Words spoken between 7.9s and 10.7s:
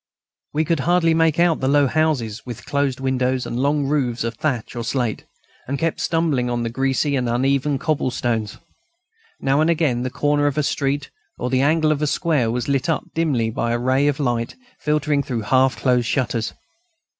stones. Now and again the corner of a